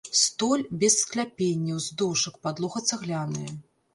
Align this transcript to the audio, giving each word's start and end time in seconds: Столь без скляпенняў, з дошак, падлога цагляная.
Столь 0.19 0.63
без 0.83 0.93
скляпенняў, 1.03 1.83
з 1.87 1.97
дошак, 2.01 2.39
падлога 2.47 2.83
цагляная. 2.93 3.51